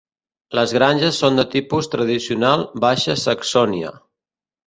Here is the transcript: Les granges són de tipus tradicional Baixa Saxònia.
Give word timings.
Les 0.59 0.71
granges 0.77 1.19
són 1.23 1.35
de 1.39 1.45
tipus 1.55 1.91
tradicional 1.95 2.65
Baixa 2.85 3.17
Saxònia. 3.27 3.93